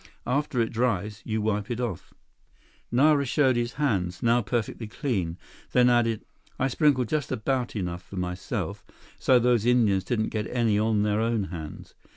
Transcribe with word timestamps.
After 0.25 0.59
it 0.59 0.73
dries, 0.73 1.21
you 1.25 1.43
wipe 1.43 1.69
it 1.69 1.79
off." 1.79 2.11
[Illustration: 2.91 2.91
Canoes 2.91 2.91
on 2.95 2.97
the 2.97 3.03
river] 3.03 3.13
Nara 3.19 3.25
showed 3.27 3.55
his 3.55 3.73
hands, 3.73 4.23
now 4.23 4.41
perfectly 4.41 4.87
clean; 4.87 5.37
then 5.73 5.89
added, 5.91 6.25
"I 6.57 6.69
sprinkled 6.69 7.07
just 7.07 7.31
about 7.31 7.75
enough 7.75 8.01
for 8.01 8.15
myself, 8.15 8.83
so 9.19 9.37
those 9.37 9.63
Indians 9.67 10.03
didn't 10.03 10.29
get 10.29 10.47
any 10.47 10.79
on 10.79 11.03
their 11.03 11.21
own 11.21 11.43
hands. 11.53 11.93